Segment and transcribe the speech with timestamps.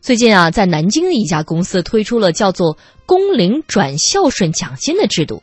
[0.00, 5.42] 最近啊，在南京的一家公司推出了叫做“工龄转孝顺奖金”的制度。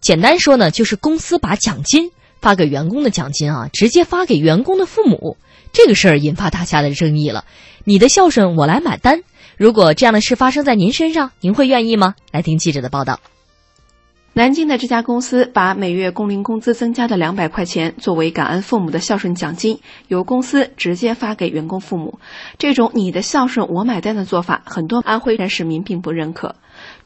[0.00, 5.36] 简单说呢，就是公司把奖金发给员工的奖金啊，直接发给员工的父母。
[5.72, 7.44] 这个事儿引发大家的争议了。
[7.82, 9.22] 你的孝顺我来买单。
[9.56, 12.14] 如果这样的事发生在您身上，您会愿意吗？
[12.30, 13.18] 来听记者的报道。
[14.36, 22.18] 南京的这家公司把每月工龄工资增加的两百块钱作为感恩父母的孝顺奖金，由公司直接发给员工父母。
[22.58, 26.54] 这种“你的孝顺我买单”的做法，很多安徽人市民并不认可。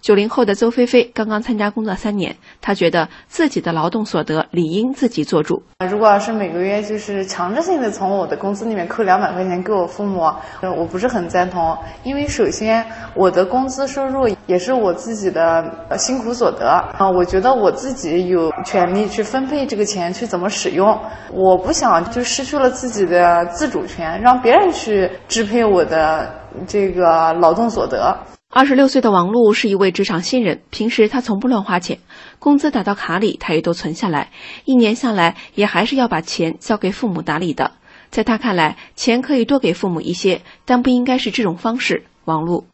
[0.01, 5.63] 九零后的邹菲菲刚刚参加工作三年，她觉得自己的劳动所得理应自己做主。
[5.91, 10.33] 如果要是每个月就是强制性的从我的工资里面扣两百块钱给我父母，
[10.63, 11.77] 我不是很赞同。
[12.03, 15.63] 因为首先我的工资收入也是我自己的
[15.99, 16.67] 辛苦所得
[16.99, 20.99] 啊，我觉得我自己有权利去分配这个钱去怎么使用。
[21.33, 26.31] 我不想就失去了自己的自主权，让别人去支配我的
[26.67, 28.17] 这个劳动所得。
[28.53, 32.01] 二十六岁的王璐是一位职场新人，平时他从不乱花钱，
[32.41, 34.33] 工资打到卡里，他也都存下来，
[34.65, 37.71] 一年下来也还是要把钱交给父母打理的。
[38.11, 42.03] 在他看来，钱可以多给父母一些，但不应该是这种方式。
[42.25, 42.65] 王璐，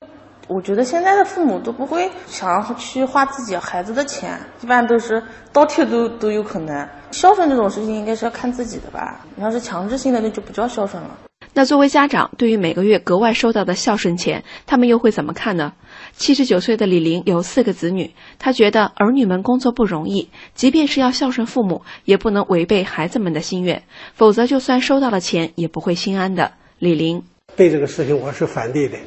[0.48, 6.88] 我觉得现在的父母都不会想要去花自己孩子的钱，一般都是倒贴都都有可能。
[7.10, 11.10] 孝顺这种事情应该是要看自己的吧，你要是强制性的，那就不叫孝顺了。
[11.56, 15.72] 那作为家长，对于每个月格外收到的孝顺钱，他们又会怎么看呢？
[16.12, 26.52] 七十九岁的李玲有四个子女，她觉得儿女们工作不容易，即便是要孝顺父母，也不能违背孩子们的心愿，否则就算收到了钱，也不会心安的。
[26.78, 27.22] 李玲
[27.56, 28.98] 对这个事情我是反对的，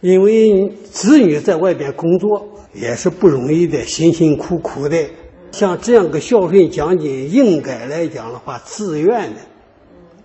[0.00, 4.96] 因为子女在外边工作也是不容易的，辛辛苦苦的，
[5.50, 9.40] 像这样个孝顺奖金，应该来讲的话，自愿的，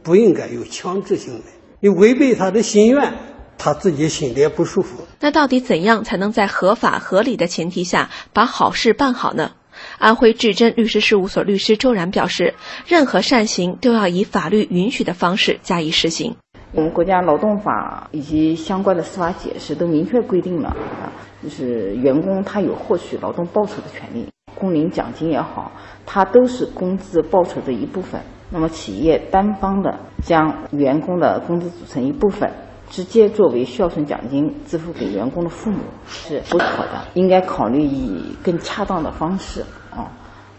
[0.03, 1.45] 不应该有强制性的。
[1.83, 3.11] 你违背他的心愿，
[3.57, 5.03] 他自己心里也不舒服。
[5.19, 9.53] 那到底怎样才能在合法合理的前提下把好事办好呢？
[9.97, 12.53] 安徽至臻律师事务所律师周然表示，
[12.85, 16.35] 任何善行都要以法律允许的方式加以实行。
[16.73, 21.09] 我们国家劳动法以及相关的司法解释都明确规定了啊，
[21.41, 25.71] 就是员工他有获取劳动报酬的权利，工龄奖金也好，
[26.05, 28.21] 它都是工资报酬的一部分。
[28.53, 32.51] 那么，企业单方的将员工的工资组成一部分，
[32.89, 40.11] 直接作为孝顺奖金支付给员工的父母是不妥的，应该考虑以更恰当的方式啊，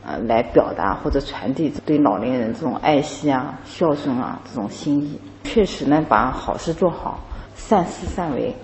[0.06, 5.20] 呃，来表达或者传递对老年人这种爱惜啊、孝顺啊这种心意。
[5.44, 7.20] 确实呢，把好事做好，
[7.54, 8.56] 善思善为。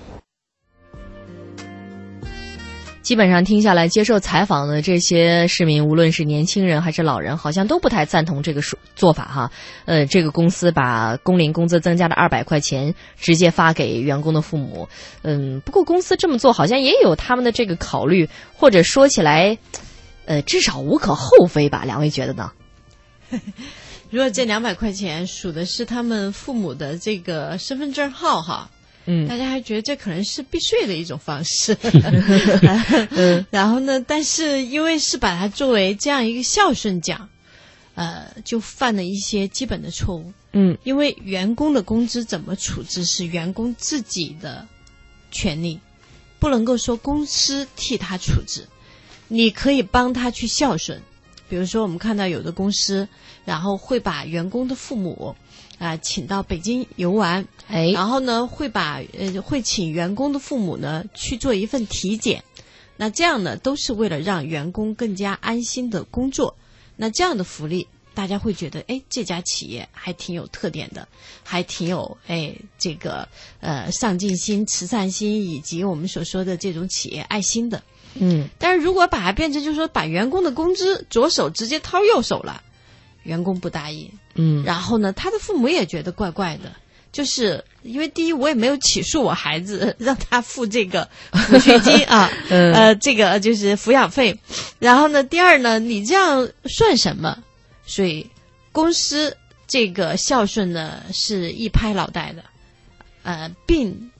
[3.08, 8.60] 基本上听下来，接受采访的这些市民，无论是年轻人还是老人，好像都不太赞同这个
[8.96, 9.50] 做法哈。
[9.86, 14.90] 呃，这个公司把工龄工资增加了二百块钱，直接发给员工的父母。
[15.22, 19.56] 嗯，不过公司这么做好像也有他们的这个考虑，或者说起来，
[20.26, 21.84] 呃，至少无可厚非吧？
[21.86, 22.52] 两位觉得呢？
[24.10, 28.68] 如果这两百块钱数的是他们父母的这个身份证号哈。
[29.10, 31.74] 嗯，大家还觉得这可能是避税的一种方式，
[33.50, 37.30] 然后呢，但是因为是把它作为这样一个孝顺奖，
[37.94, 40.30] 呃，就犯了一些基本的错误。
[40.52, 44.68] 嗯，因为员工的工资怎么处置是员工自己的
[45.30, 45.80] 权利，
[46.38, 48.66] 不能够说公司替他处置。
[49.28, 51.00] 你可以帮他去孝顺，
[51.48, 53.08] 比如说我们看到有的公司，
[53.46, 55.34] 然后会把员工的父母。
[55.78, 62.42] 啊，请到北京游玩，哎，然后呢，会把呃，会请员工的父母呢去做一份体检，
[62.96, 66.56] 那这样呢，都是为了让员工更加安心的工作。
[66.96, 71.06] 那这样的福利，大家会觉得，哎，这家企业还挺有特点的，
[71.44, 73.28] 还挺有哎，这个
[73.60, 77.80] 呃上进心、慈善心，以及我们所说的这种企业爱心的。
[78.14, 82.64] 嗯，但是如果把它变成，就是说把员工的工资左手直接掏右手了。
[83.24, 84.10] 员工不答应，
[84.40, 86.72] 嗯，然后呢，他的父母也觉得怪怪的，
[87.10, 94.38] 就是因为第一，我也没有起诉我孩子， 让他付这个抚恤金 啊，呃，这个就是抚养费，
[94.78, 97.42] 然后呢，第二呢，你这样算什么？
[97.84, 98.30] 所以
[98.70, 99.36] 公司
[99.66, 102.44] 这个孝顺呢是一拍脑袋的，
[103.24, 104.10] 呃，并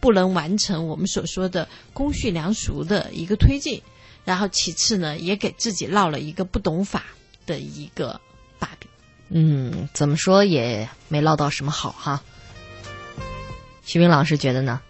[0.00, 3.82] 不能完成我们所说的公序良俗的一个推进，
[4.24, 7.04] 然后其次呢，也给自己落了一个不懂法。
[7.44, 8.20] 的一个
[8.60, 8.88] 把柄，
[9.34, 12.20] 嗯，怎么说也没捞到什么好哈。
[13.82, 14.80] 徐明老师觉得呢？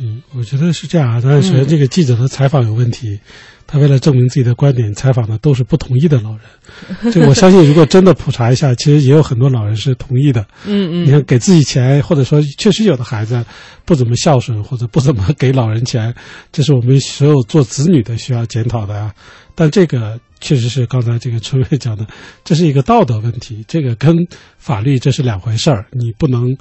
[0.00, 1.20] 嗯，我觉得是这样啊。
[1.22, 3.18] 但是，首先这个记者的采访有问题，
[3.66, 6.40] 他为了证明自己的观点，采访的都是不同意的老人。
[7.12, 10.44] 这我相信，如果真的普查一下，其实也有很多老人是同意的。
[10.66, 11.06] 嗯嗯。
[11.06, 13.44] 你看，给自己钱，或者说确实有的孩子
[13.84, 16.14] 不怎么孝顺，或者不怎么给老人钱，
[16.50, 19.14] 这是我们所有做子女的需要检讨的啊。
[19.54, 22.04] 但这个确实是刚才这个春瑞讲的，
[22.42, 24.16] 这是一个道德问题，这个跟
[24.58, 26.56] 法律这是两回事儿，你不能。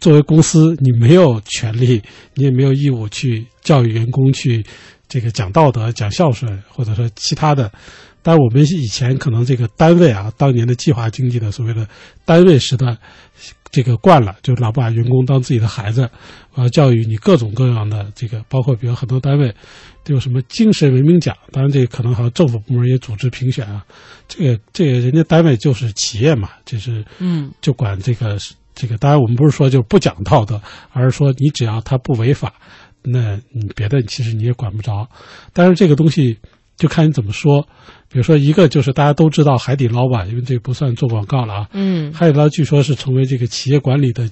[0.00, 2.02] 作为公司，你没有权利，
[2.34, 4.64] 你也没有义务去教育员工去
[5.06, 7.70] 这个讲道德、讲孝顺，或者说其他的。
[8.22, 11.88] 但我们以前可能这个单位啊，当年的计划经济的所谓的
[12.24, 12.96] 单位时代，
[13.70, 16.08] 这个惯了，就老把员工当自己的孩子，
[16.52, 19.54] 我要教育你各种各样的这个，包括比如很多单位
[20.04, 23.82] 都有什么精神文明奖，当然这个可能好像政府部门也组织评选啊。
[24.28, 28.38] 这个这个人家单位就是企业嘛，就是嗯，就管这个。
[28.74, 30.60] 这个当然，我们不是说就不讲道德，
[30.92, 32.52] 而是说你只要他不违法，
[33.02, 35.08] 那你别的其实你也管不着。
[35.52, 36.38] 但是这个东西
[36.76, 37.66] 就看你怎么说。
[38.12, 41.68] 比如说，一个就是大家都知道海底捞吧，因为这不算做广告了啊。
[41.72, 44.28] 嗯，海底捞据说是成为这个企业管理的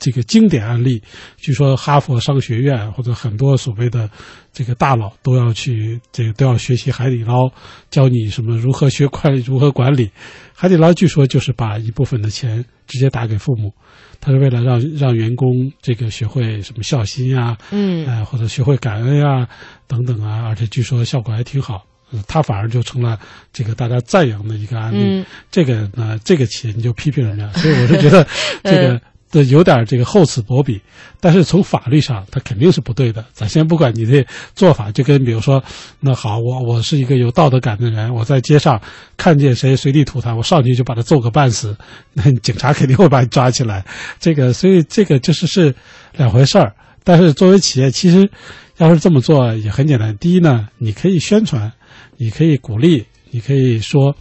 [0.00, 1.02] 这个经典案例。
[1.36, 4.08] 据说哈佛商学院或者很多所谓的
[4.52, 7.50] 这个大佬都要去这个都要学习海底捞，
[7.90, 10.10] 教你什么如何学会，如何管理。
[10.54, 13.72] 海底捞据说就是把一部分的钱直接打给父母，
[14.20, 15.48] 他是为了让让员工
[15.80, 19.48] 这个学会什么孝心呀，嗯，哎或者学会感恩呀
[19.86, 21.84] 等等啊，而且据说效果还挺好。
[22.26, 23.20] 他反而就成了
[23.52, 25.22] 这个大家赞扬的一个案例。
[25.50, 28.26] 这个呢，这个企业你就批评人家，所以我是觉得
[28.64, 28.98] 这个
[29.30, 30.80] 的有点这个厚此薄彼。
[31.20, 33.24] 但是从法律上，他肯定是不对的。
[33.32, 35.62] 咱先不管你的做法，就跟比如说，
[36.00, 38.80] 那好，我我是一个有道德感的人，我在街上
[39.16, 41.76] 看见谁随地吐痰，我上去就把他揍个半死，
[42.14, 43.84] 那警察肯定会把你抓起来。
[44.20, 45.74] 这个，所以这个就是是
[46.16, 46.74] 两回事儿。
[47.04, 48.30] 但是作为企业，其实
[48.76, 50.16] 要是这么做也很简单。
[50.18, 51.72] 第一呢，你可以宣传。
[52.20, 54.16] 你可以鼓励，你可以说，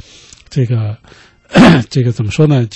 [0.50, 0.96] 这个，
[1.90, 2.68] 这个怎么说呢？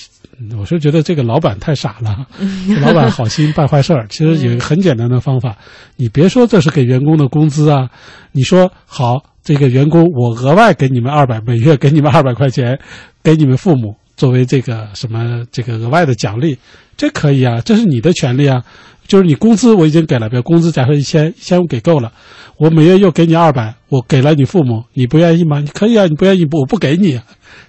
[0.57, 2.25] 我是觉得这个老板太傻了，
[2.81, 4.05] 老板好心办坏事儿。
[4.09, 5.55] 其实有一个很简单的方法，
[5.95, 7.89] 你别说这是给员工的工资啊，
[8.31, 12.79] 你说好，这个员工我额外给你们二百，每月给你们二百块钱，
[13.23, 16.57] 给你们父母作为这个什么这个额外的奖励，
[16.97, 18.63] 这可以啊，这是你的权利啊。
[19.07, 22.12] 就是你工资我已经给了，比如工资假设一千，一千五给够了，
[22.57, 25.59] 我每月又给你二百，我给了你父母，你不愿意吗？
[25.59, 27.19] 你可以啊，你不愿意不我不给你，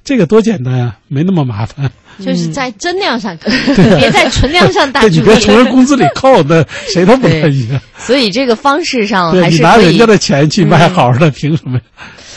[0.05, 1.91] 这个多简单呀，没那么麻烦。
[2.19, 3.35] 就是在增量上，
[3.99, 5.03] 别在存量上打。
[5.09, 6.63] 你别从人工资里扣，那
[6.93, 7.67] 谁都不乐意。
[7.97, 11.81] 所以这个方式上还是你拿人家的钱去卖好的，凭什么？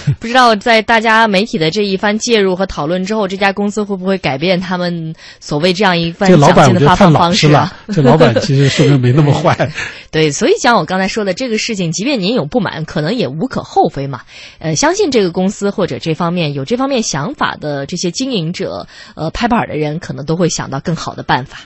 [0.19, 7.73] 不知道在大家媒体的这一番介入和讨论之后，这家公司会不会改变他们所谓这样一番奖金的发放方式啊？
[7.93, 9.71] 这老板其实 说明没那么坏。
[10.11, 14.21] 对，所以像我刚才说的这个事情，即便您有不满，可能也无可厚非嘛。
[14.59, 21.53] 呃，相信这个公司或者这方面有这方面想法的这些经营者，呃，拍板的人，可能都会想到更好的办法。